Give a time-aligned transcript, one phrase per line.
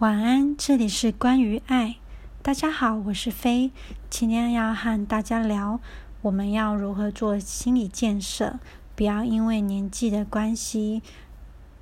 [0.00, 1.96] 晚安，这里是关于爱。
[2.40, 3.70] 大家好，我是飞，
[4.08, 5.78] 今天要和大家聊，
[6.22, 8.58] 我们要如何做心理建设，
[8.96, 11.02] 不要因为年纪的关系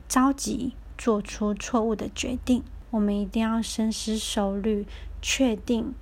[0.09, 2.65] 着急做出错误的决定。
[2.91, 4.85] 我们一定要深思熟虑，
[5.23, 5.95] 确定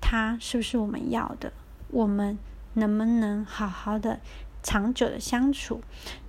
[0.00, 1.52] 他是不是我们要的，
[1.90, 2.38] 我们
[2.72, 4.20] 能不能好好的
[4.62, 5.82] 长久的相处。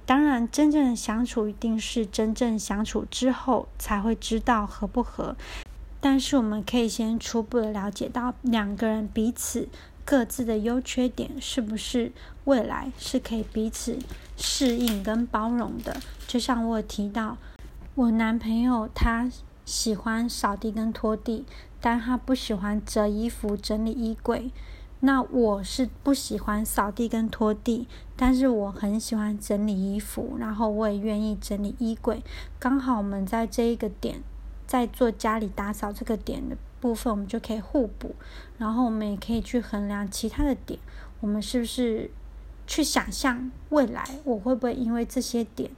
[0.05, 5.35] 当然，真正的相处一定是真正相处之后才会知道合不合。
[6.01, 9.69] 但是我们可以先初步的了解到两个人彼此
[10.03, 12.11] 各自的优缺点是不是
[12.43, 13.97] 未来是可以彼此
[14.35, 15.95] 适应跟包容的。
[16.27, 17.37] 就像我提到，
[17.95, 19.31] 我男朋友他
[19.63, 21.45] 喜欢扫地跟拖地，
[21.79, 24.51] 但他不喜欢折衣服、整理衣柜。
[25.05, 32.23] 那我是不喜欢扫地跟拖地，但是我很喜欢整理衣服，然后我也愿意整理衣柜。
[32.57, 34.23] 刚好我们在这一个点，
[34.65, 38.15] 在做家里打扫这个点的部分，我们就可以互补。
[38.57, 40.79] 然后我们也可以去衡量其他的点，
[41.19, 42.09] 我们是不是
[42.65, 45.69] 去想象未来我会不会因为这些点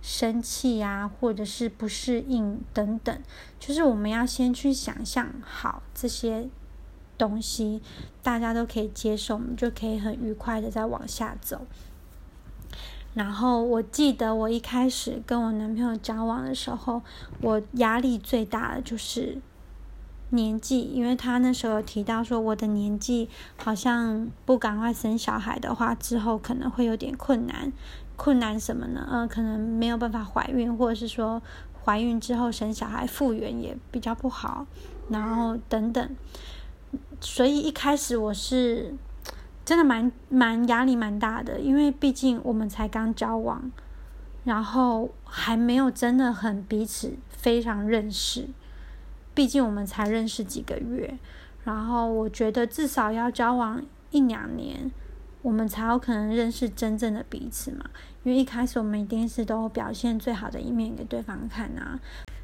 [0.00, 3.22] 生气啊，或者是不适应等等。
[3.58, 6.48] 就是我们要先去想象好这些。
[7.20, 7.82] 东西
[8.22, 11.66] 大家都可以接受，我们就可以很愉快的再往下走。
[13.12, 17.02] 然后我记得我一开始跟我男朋友交往的时候，
[17.42, 19.38] 我压力最大的就是
[20.30, 27.72] 年纪，因为他那时候有提到说我的年纪好像不赶快生小孩的话，之后可能会有点困难。
[28.16, 29.08] 困难什么呢？
[29.10, 31.42] 嗯，可能没有办法怀孕，或者是说
[31.82, 34.66] 怀孕之后生小孩复原也比较不好，
[35.08, 36.16] 然后等等。
[37.20, 38.94] 所以一开始我是
[39.64, 43.70] 真的蛮蛮压力蛮大的，因为毕竟我们才刚交往，
[44.44, 48.48] 然后还没有真的很彼此非常认识，
[49.34, 51.18] 毕竟我们才认识几个月，
[51.64, 54.90] 然后我觉得至少要交往一两年，
[55.42, 57.84] 我们才有可能认识真正的彼此嘛。
[58.22, 62.00] 因为一开始我们一定是都表现最好的一面给对方看啊。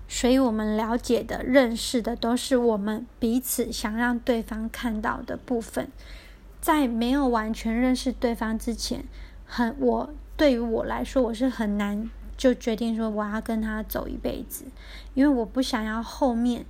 [0.09, 5.89] 所以，我们了解的、认识的，都是我们彼此想让对方看到的部分。
[6.61, 9.05] 在没有完全认识对方之前，
[9.45, 14.65] 很我对于我来说，我是很难就决定说我要跟他走一辈子，
[15.15, 16.65] 因为我不想要后面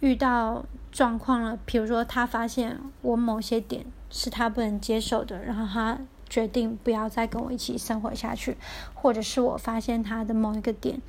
[0.00, 1.58] 遇到状况了。
[1.64, 8.56] 比如说，他发现我某些点是他不能接受的，然后他决定不要再跟我一起生活下去，
[8.94, 11.00] 或者是我发现他的某一个点。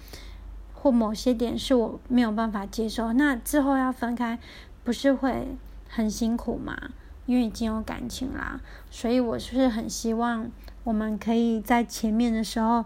[0.84, 4.38] 或某些点是我没有办法接受，那之后要分开，
[4.84, 5.48] 不是会
[5.88, 6.78] 很辛苦吗？
[7.26, 8.60] 因为已经有感情啦，
[8.92, 10.52] 所以我是很希望
[10.84, 12.84] 我们可以在前面的时候，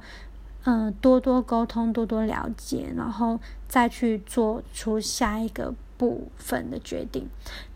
[0.65, 7.27] 嗯，多多沟通，多多了解，然后再去做出下一个部分的决定。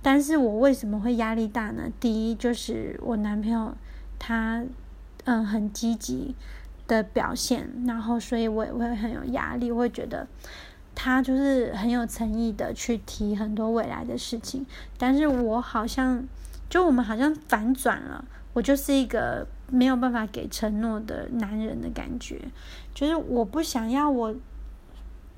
[0.03, 1.91] 但是我为什么会压力大呢？
[1.99, 3.75] 第一就是我男朋友
[4.19, 4.63] 他，
[5.23, 6.35] 嗯，很积极。
[6.95, 10.27] 的表现，然后所以我也会很有压力，会觉得
[10.93, 14.65] 他就是很有诚意的去提很多未来的事情，
[14.97, 16.27] 但是我好像
[16.69, 22.41] 就我们好像反转了，我就是一个没有办法给承诺的男人的感觉，
[22.93, 24.35] 就是我不想要我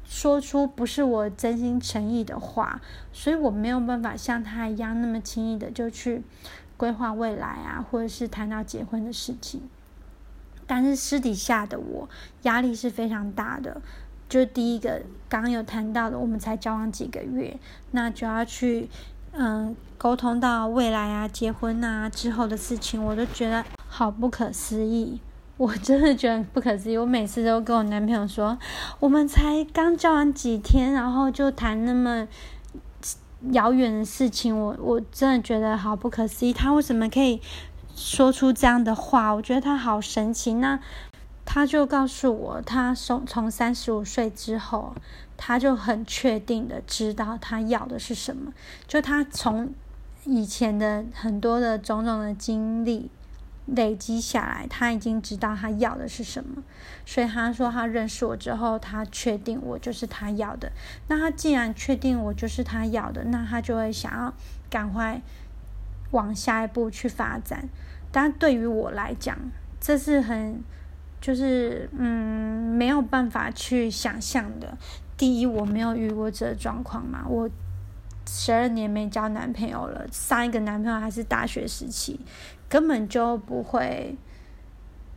[0.03, 2.81] 说出不是我真心诚意的话，
[3.11, 6.23] 所以我没有办法像他一样那么轻易的就去
[6.77, 9.61] 规划未来啊，或者是谈到结婚的事情。
[10.75, 12.09] 但是私底下的我
[12.41, 13.79] 压力是非常大的，
[14.27, 17.55] 就第一个刚刚有谈到的，我们才交往几个月，
[17.91, 18.89] 那就要去
[19.33, 25.19] 嗯沟通到未来啊、结婚啊之后的事情，我都觉得好不可思议，
[25.57, 26.97] 我真的觉得不可思议。
[26.97, 28.57] 我每次都跟我男朋友说，
[28.99, 32.27] 我们才刚交往几天，然后就谈那么
[33.51, 37.39] 遥远的事情，我我真的觉得好不可思议，他为什么可以？
[37.95, 40.55] 说出这样的话，我觉得他好神奇。
[40.55, 40.79] 那
[41.45, 44.95] 他就告诉我，他从从三十五岁之后，
[45.37, 48.51] 他就很确定的知道他要的是什么。
[48.87, 49.73] 就他从
[50.25, 53.11] 以前的很多的种种的经历
[53.67, 56.63] 累积下来，他已经知道他要的是什么。
[57.05, 60.71] 所以他说，他认识我之后，他确定我就是他要的。
[61.09, 64.33] 那他既然确定我就是他要的，那他就会想要
[64.69, 65.21] 赶快。
[66.13, 67.69] 往下一步去发展，
[68.11, 69.37] 但对于我来讲，
[69.79, 70.63] 这是很
[71.21, 74.77] 就是嗯没有办法去想象的。
[75.15, 77.49] 第一，我没有遇过这状况嘛，我
[78.27, 82.19] 十二年没交男朋友了，上一个男朋友还是大学时期，
[82.67, 84.17] 根本就不会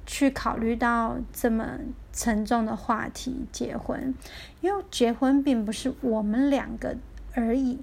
[0.04, 1.78] 去考虑到这么
[2.12, 4.14] 沉重的话题结婚，
[4.60, 6.96] 因为结婚并不是我们两个
[7.34, 7.80] 而已，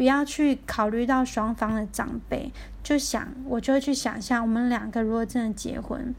[0.00, 2.50] 不要去考虑到双方的长辈，
[2.82, 6.14] 就想我就会去想象，我们两个如果真的结婚，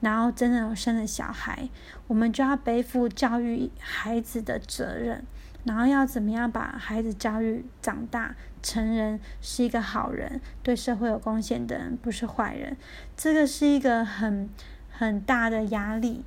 [0.00, 1.68] 然后真的有生了小孩，
[2.08, 5.24] 我们就要背负教育孩子的责任。
[5.62, 8.34] 然后要怎么样把孩子教育长大
[8.64, 12.76] 成人是一个好人，对社会有贡献的人，不是坏人，
[13.16, 14.50] 这个是一个很
[14.90, 16.24] 很大的压力。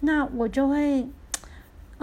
[0.00, 1.08] 那我就会，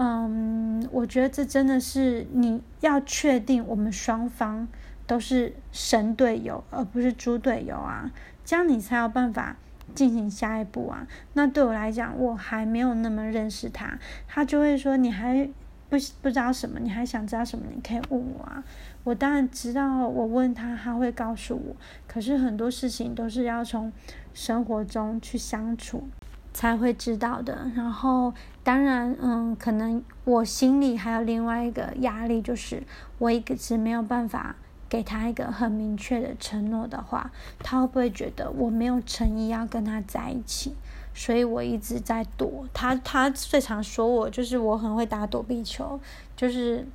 [0.02, 4.66] 嗯，我觉得这真的是你要确定我们双方
[5.06, 8.10] 都是神队友，而不是猪队友啊，
[8.42, 9.56] 这样你才有办法
[9.94, 11.06] 进行下一步啊。
[11.34, 15.50] 那对我来讲，我还没有那么认识他，他就会说你还。
[15.90, 17.64] 不不知道什么，你还想知道什么？
[17.74, 18.62] 你可以问我啊。
[19.02, 21.74] 我当然知道，我问他，他会告诉我。
[22.06, 23.92] 可是很多事情都是要从
[24.32, 26.04] 生活中去相处
[26.52, 27.70] 才会知道的。
[27.74, 28.32] 然后，
[28.62, 32.82] 当然，嗯，可能我心里还有另外一个压力，就是
[33.18, 34.56] 我一直没有办法
[34.88, 37.30] 给他一个很明确的承诺的话，
[37.60, 40.74] 他会不会觉得我没有诚意要跟他在一起？
[41.12, 45.98] 所以我一直在躲他，他最常说我就是我很会打躲避球，
[46.36, 46.86] 就是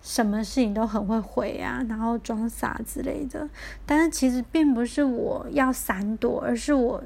[0.00, 3.48] 什么事情都很会回啊，然后装傻之类的。
[3.84, 7.02] 但是其实并不是我要闪躲，而是我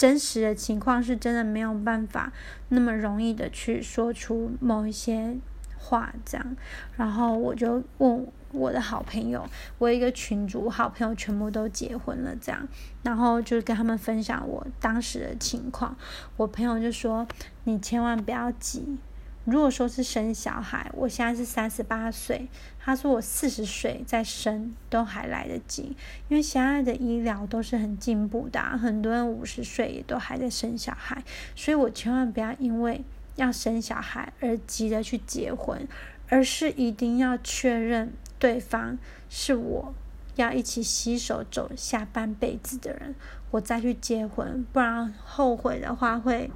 [0.00, 2.32] 真实的情况是真的没有办法
[2.70, 5.36] 那么容易的去说出某一些
[5.76, 6.56] 话这样。
[6.96, 8.26] 然后我就问。
[8.52, 9.46] 我的好朋友，
[9.78, 12.66] 我一个群主好朋友全部都结婚了，这样，
[13.04, 15.96] 然后就跟他们分享我当时的情况。
[16.36, 17.24] 我朋友就说
[17.62, 18.98] ：“你千万不要急，
[19.44, 22.48] 如果说是生小孩，我现在是三十八岁，
[22.78, 25.96] 他说我四十岁再生都还来得及，
[26.28, 31.24] 因为现在的医疗都是很进步的，很多人五十岁也都还在生小孩，
[31.56, 33.02] 所以我千万不要因为
[33.36, 35.88] 要生小孩而急着去结婚，
[36.28, 38.96] 而是一定要确认。”对方
[39.28, 39.94] 是我
[40.36, 43.14] 要一起携手走下半辈子的人，
[43.50, 46.50] 我再去结婚，不然后悔的话会，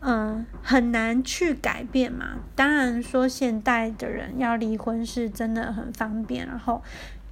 [0.00, 2.38] 嗯，很难去改变嘛。
[2.54, 6.82] 当然说现代的人要离婚是真的很方便，然后，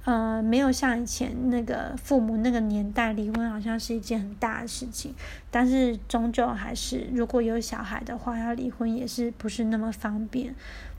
[0.05, 5.13] 呃，没有像以前那个父母那个年代离婚好像是一件很大的事情，
[5.51, 10.55] 但是终究还是如果有小孩的话要离婚也是不是那么方便，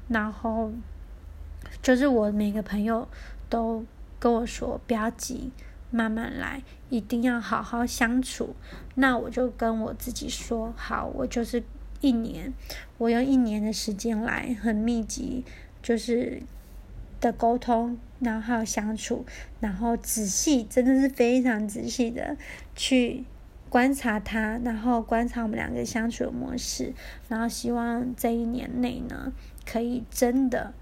[0.09, 0.73] 然后。
[1.83, 3.07] 就是我每个朋友
[3.49, 3.85] 都
[4.19, 5.51] 跟我说不要急，
[5.91, 8.55] 慢慢来，一定要好好相处。
[8.95, 11.63] 那我就跟我自己说好，我就是
[12.01, 12.53] 一年，
[12.99, 15.45] 我用一年的时间来很密集，
[15.83, 16.43] 就是
[17.21, 19.27] 的沟通，然后相处，
[19.61, 22.37] 然后仔细，真的是非常仔细的
[22.75, 23.25] 去
[23.69, 26.95] 观察他，然后观察我们两个相处的模式，
[27.29, 29.33] 然后希望这一年内呢，
[29.67, 30.75] 可以真的。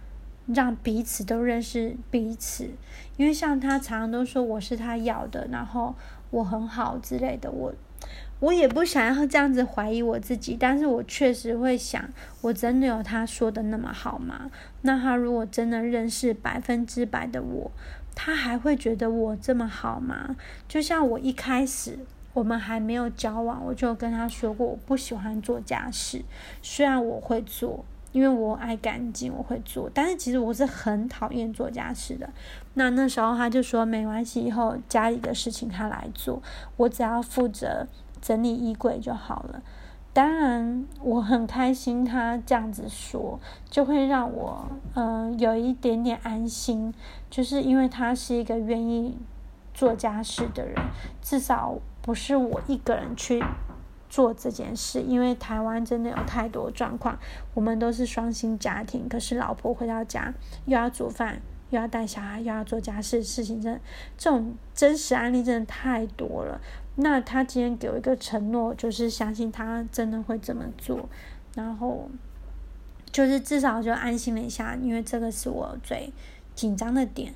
[0.54, 2.70] 让彼此都认识彼此，
[3.16, 5.94] 因为像他常常都说我是他要的，然后
[6.30, 7.74] 我很好之类的，我
[8.40, 12.08] 我也不想要这样子怀疑我自己，但是我确实会想，
[12.40, 14.50] 我真的有他说的那么好吗？
[14.82, 17.70] 那他如果真的认识百分之百的我，
[18.14, 20.34] 他还会觉得我这么好吗？
[20.66, 21.98] 就像我一开始
[22.32, 26.22] 我们还没有交往，我就跟他说过，我不喜欢做家事，
[26.62, 27.84] 虽然我会做。
[28.12, 32.28] 因为我爱干净，我会做，但是其实我是很讨厌做家事的。
[32.74, 36.42] 那那时候他就说没关系，以后家里的事情他来做，
[36.76, 37.86] 我只要负责
[38.20, 39.62] 整理衣柜就好了。
[40.14, 43.38] 当然我很开心他这样子说，
[43.70, 46.92] 就会让我嗯有一点点安心，
[47.30, 49.16] 就是因为他是一个愿意
[49.74, 50.74] 做家事的人，
[51.20, 53.44] 至少不是我一个人去。
[54.08, 57.18] 做这件事，因为台湾真的有太多状况，
[57.54, 60.32] 我们都是双薪家庭，可是老婆回到家
[60.66, 63.80] 又要煮饭，又要带小孩，又要做家事，事情真的
[64.16, 66.60] 这种真实案例真的太多了。
[66.96, 71.08] 那他今天给我一个承诺，就是相信他真的会这么做，
[71.54, 72.10] 然后
[73.12, 76.12] 就是至少就安心了一下，因为这个是我最
[76.54, 77.34] 紧张的点，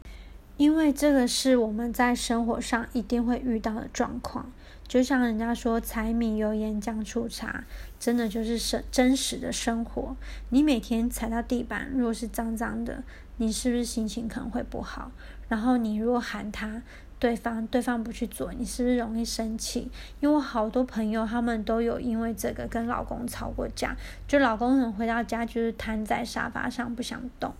[0.56, 4.50] 因为这个是我们在生活上一定会遇到的状况。
[4.86, 7.64] 就像人家说“柴米油盐酱醋茶”，
[7.98, 10.14] 真的就是生真实的生活。
[10.50, 13.02] 你每天踩到地板，如果是脏脏的，
[13.38, 15.10] 你是不是心情可能会不好？
[15.48, 16.82] 然后你如果喊他，
[17.18, 19.90] 对方对方不去做，你是不是容易生气？
[20.20, 23.96] 因为我好多朋友他们都有因为这个跟老公吵过架，
[24.28, 27.54] 就老公能回到家就是瘫在沙发上不想动，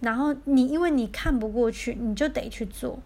[0.00, 2.98] 然后你因为你看不过去，你就得去做。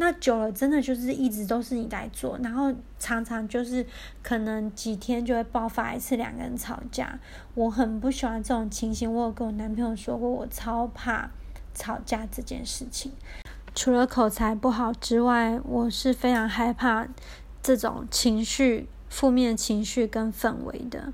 [0.00, 3.84] 那久了真的就是一直都是你在做，然后常常就是
[4.22, 7.18] 可能几天就会爆发一次两个人吵架。
[7.54, 9.12] 我很不喜欢这种情形。
[9.12, 11.28] 我有跟我男朋友说过，我超怕
[11.74, 13.10] 吵架这件事情。
[13.74, 17.06] 除了口才不好之外，我是非常害怕
[17.60, 21.12] 这种情绪、负面情绪跟氛围的。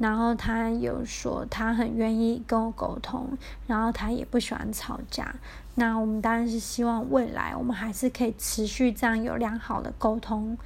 [0.00, 3.38] 然后他有说，他很愿意跟我沟通，
[3.68, 5.32] 然后他也不喜欢吵架。
[5.76, 10.56] 那我们当然是希望未来我们还是可以持续这样有良好的沟通。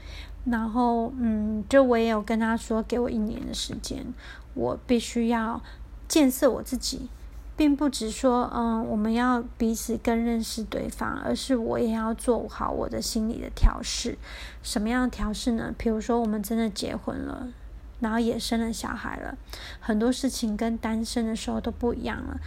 [0.44, 4.06] 然后，嗯，就我也有跟他说，给我一年的时间，
[4.54, 5.60] 我必须要
[6.06, 7.08] 建设我自己。
[7.56, 14.18] 并不只说，嗯，我们要彼此更认识对方，而是我也要做好我的心理的调试。
[14.60, 15.72] 什么样的调试呢？
[15.78, 17.46] 比如说，我们真的结婚了，
[18.04, 19.34] 然后也生了小孩了，
[19.80, 22.38] 很多事情跟单身的时候都不一样了。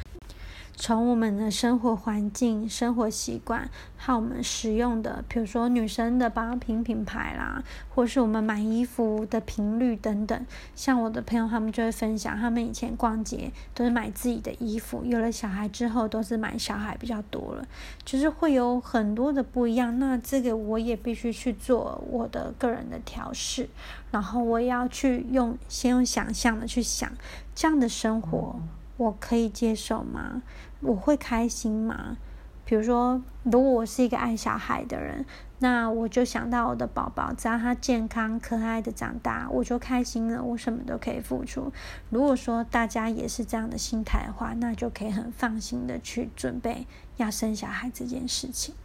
[0.79, 10.45] 从我们的生活环境、生活习惯，还有我们使用的，比如说女生的保养品品牌啦，或是我们买衣服的频率等等。
[10.75, 17.67] 像我的朋友，他们就会分享，他们以前逛街都是买自己的衣服，有了小孩之后都是买小孩比较多了，
[18.05, 19.97] 就是会有很多的不一样。
[19.97, 23.67] 那这个我也必须去做我的个人的调试，
[24.11, 27.11] 然后我也要去用先用想象的去想
[27.55, 28.59] 这样的生活。
[28.97, 30.41] 我可以接受吗？
[30.81, 32.17] 我会开心吗？
[32.65, 35.25] 比如说，如果我是一个爱小孩的人，
[35.59, 40.43] 那我就想到我的宝宝，只要他健康可爱的长大，我就开心了。
[40.43, 41.73] 我什么都可以付出。
[42.11, 46.85] 如果说大家也是这样的心态的话，那就可以很放心的去准备
[47.15, 48.75] 要生小孩这件事情。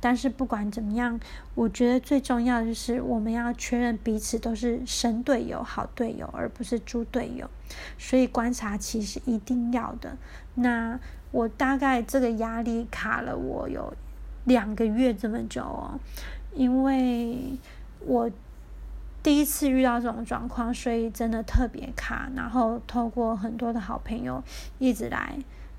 [0.00, 1.18] 但是不管怎么样，
[1.54, 7.48] 我觉得最重要的就是我们要确认彼此都是神队友、好队友，而不是猪队友。
[7.96, 10.16] 所以观察期是一定要的。
[10.54, 13.94] 那我大概这个压力卡了我有
[14.48, 16.00] 两个月这么久哦，
[16.54, 17.56] 因为
[18.00, 18.28] 我
[19.22, 22.28] 第一次遇到这种状况，所以真的特别卡。
[22.34, 24.42] 然后透过很多的好朋友
[24.80, 25.38] 一直来。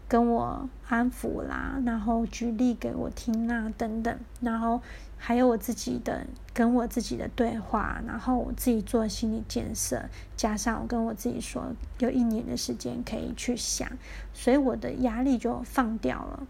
[0.10, 4.82] 跟我安抚啦，然后举例给我听啊，等等，然后
[5.20, 10.02] 还有我自己的跟我自己的对话，然后我自己做心理建设，
[10.36, 11.64] 加上我跟我自己说
[12.00, 13.88] 有一年的时间可以去想，
[14.34, 16.48] 所以我的压力就放掉了。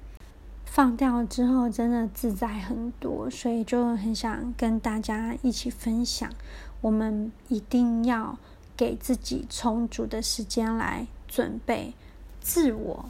[0.72, 6.32] 放掉之后，真的自在很多，所以就很想跟大家一起分享，
[6.80, 8.38] 我们一定要
[8.78, 11.96] 给自己充足的时间来准备
[12.40, 13.10] 自我。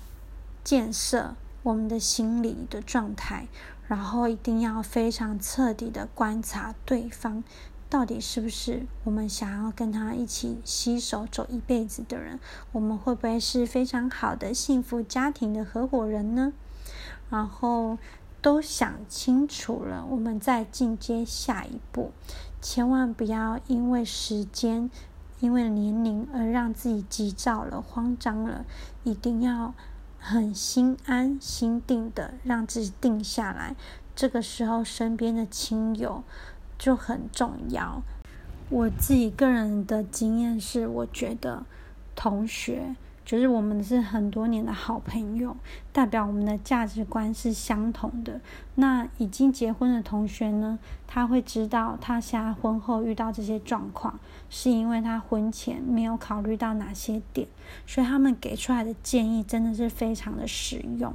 [0.64, 3.48] 建设我们的心理的状态，
[3.88, 7.44] 然后一定要非常彻底的观察对方，
[7.90, 12.40] 到底是不是我们想要跟他一起携手走一辈子的人？
[12.72, 16.54] 我们会不会是非常好的幸福家庭的合伙人呢？
[17.30, 17.98] 然后
[18.42, 22.12] 都想清楚了，我们再进阶下一步，
[22.62, 24.90] 千万不要因为时间、
[25.40, 28.66] 因为年龄而让自己急躁了、慌张了，
[29.04, 29.74] 一定要。
[30.22, 33.78] 很心安心定的让自己定下来，
[34.14, 36.24] 这个时候身边的亲友
[36.78, 38.04] 就很重要。
[38.70, 41.64] 我自己个人的经验是，我觉得
[42.18, 42.98] 同学。
[43.30, 45.56] 就是我们是很多年的好朋友，
[45.94, 48.42] 代表我们的价值观是相同的。
[48.74, 54.20] 那已经结婚的同学呢，他会知道他现在婚后遇到这些状况，
[54.50, 57.48] 是因为他婚前没有考虑到哪些点，
[57.86, 61.14] 所以他们给出来的建议真的是非常的实用。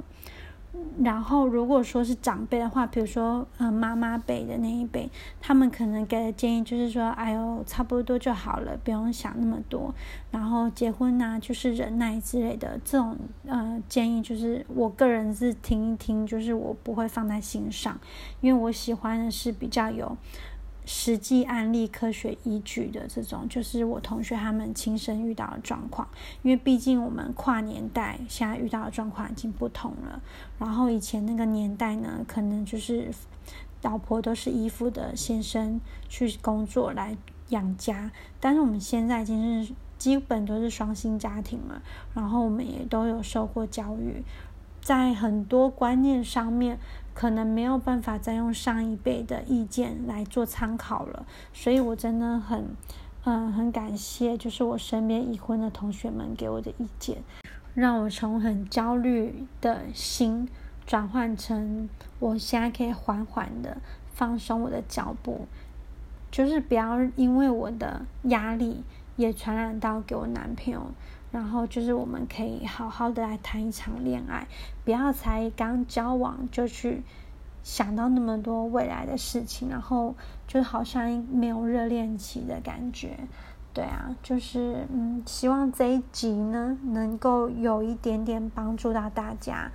[1.03, 5.09] 然后，如果说是长辈的话，比如说，呃，妈妈辈的那一辈，
[5.41, 9.93] 他们可能给的建议就是说，哎呦，差不多就好了，不用想那么多。
[10.31, 17.99] 然后结婚呐，就是忍耐之类的这种，呃，建议就是我个人是听一听，就是我不会放在心上，
[18.39, 20.15] 因为我喜欢的是比较有。
[20.85, 26.07] 实际案例、科学依据的这种，就是我同学他们亲身遇到的状况。
[26.43, 30.21] 因为毕竟我们跨年代，现在遇到的状况已经不同了。
[30.59, 33.11] 然后以前那个年代呢，可能就是
[33.81, 37.17] 老婆都是依附的先生去工作来
[37.49, 41.81] 养家，但是我们现在已经是基本都是双薪家庭了。
[42.13, 44.23] 然后我们也都有受过教育，
[44.81, 46.77] 在很多观念上面。
[47.15, 52.67] 可能没有办法再用上一辈的意见来做参考了，所以我真的很，
[53.23, 57.23] 嗯，很感谢，就是我身边已婚的同学们给我的意见，
[57.73, 60.47] 让我从很焦虑的心
[60.85, 63.77] 转换成我现在可以缓缓的
[64.13, 65.47] 放松我的脚步，
[66.29, 68.83] 就是不要因为我的压力
[69.15, 70.91] 也传染到给我男朋友。
[71.35, 74.47] 然后就是我们可以好好的来谈一场恋爱，
[74.85, 77.03] 不要才刚交往就去
[77.61, 80.15] 想到那么多未来的事情，然后
[80.47, 83.17] 就好像没有热恋期的感觉。
[83.73, 89.73] 对啊，就是嗯，希望这一集呢能够有一点点帮助到大家，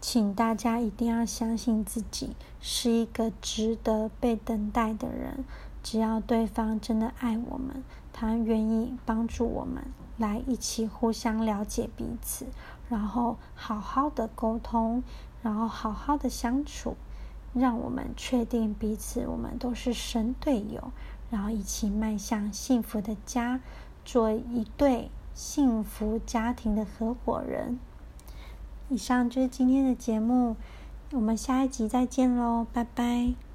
[0.00, 5.44] 请大家一定要相信自己是一个值得被等待的人。
[5.82, 9.84] 只要对方真的爱我们，他愿意帮助我们，
[10.18, 12.46] 来一起互相了解彼此，
[12.90, 15.02] 然后好好的沟通，
[15.42, 16.96] 然后好好的相处，
[17.54, 20.92] 让我们确定彼此，我们都是神队友。
[21.30, 23.60] 然后一起迈向幸福的家，
[24.02, 27.78] 做一对幸福家庭的合伙人。
[28.88, 30.56] 以上就是今天的节目，
[31.12, 33.47] 我们下一集再见喽，拜拜。